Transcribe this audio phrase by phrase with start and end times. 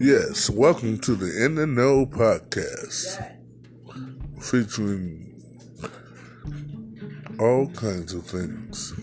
[0.00, 3.20] Yes, welcome to the In the Know podcast,
[4.40, 5.42] featuring
[7.40, 8.94] all kinds of things.